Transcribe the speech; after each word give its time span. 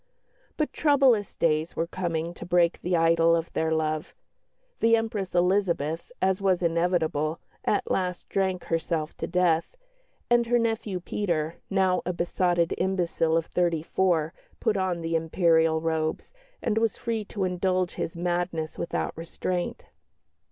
But 0.57 0.73
troublous 0.73 1.35
days 1.35 1.75
were 1.75 1.85
coming 1.85 2.33
to 2.33 2.43
break 2.43 2.81
the 2.81 2.97
idyll 2.97 3.35
of 3.35 3.53
their 3.53 3.71
love. 3.71 4.15
The 4.79 4.95
Empress 4.95 5.35
Elizabeth, 5.35 6.11
as 6.19 6.41
was 6.41 6.63
inevitable, 6.63 7.39
at 7.65 7.91
last 7.91 8.27
drank 8.27 8.63
herself 8.63 9.15
to 9.17 9.27
death, 9.27 9.75
and 10.27 10.47
her 10.47 10.57
nephew 10.57 11.01
Peter, 11.01 11.57
now 11.69 12.01
a 12.03 12.13
besotted 12.13 12.73
imbecile 12.79 13.37
of 13.37 13.45
thirty 13.45 13.83
four, 13.83 14.33
put 14.59 14.75
on 14.75 15.01
the 15.01 15.15
Imperial 15.15 15.79
robes, 15.81 16.33
and 16.63 16.79
was 16.79 16.97
free 16.97 17.23
to 17.25 17.43
indulge 17.43 17.91
his 17.93 18.17
madness 18.17 18.79
without 18.79 19.15
restraint. 19.15 19.85